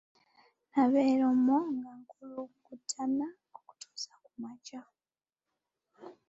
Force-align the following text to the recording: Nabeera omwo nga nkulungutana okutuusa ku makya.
Nabeera 0.71 1.23
omwo 1.33 1.57
nga 1.75 1.91
nkulungutana 2.01 3.27
okutuusa 3.57 4.11
ku 4.23 4.31
makya. 4.41 4.81